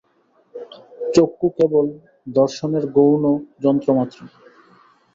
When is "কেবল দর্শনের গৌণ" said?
1.57-3.23